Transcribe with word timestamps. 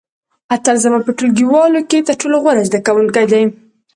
اتل 0.53 0.75
زما 0.83 0.99
په 1.05 1.11
ټولګیوالو 1.17 1.81
کې 1.89 2.05
تر 2.07 2.15
ټولو 2.21 2.37
غوره 2.43 2.63
زده 2.67 2.79
کوونکی 2.87 3.25
دی. 3.31 3.43